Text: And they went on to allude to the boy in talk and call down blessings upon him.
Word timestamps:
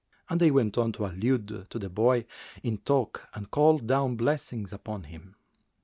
And 0.31 0.39
they 0.41 0.49
went 0.49 0.79
on 0.79 0.91
to 0.93 1.05
allude 1.05 1.67
to 1.69 1.77
the 1.77 1.87
boy 1.87 2.25
in 2.63 2.79
talk 2.79 3.27
and 3.35 3.51
call 3.51 3.77
down 3.77 4.15
blessings 4.15 4.73
upon 4.73 5.03
him. 5.03 5.35